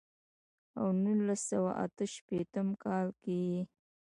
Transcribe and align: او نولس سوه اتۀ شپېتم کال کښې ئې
او 0.79 0.87
نولس 1.03 1.41
سوه 1.49 1.71
اتۀ 1.83 2.05
شپېتم 2.13 2.67
کال 2.83 3.07
کښې 3.21 3.37
ئې 3.51 3.61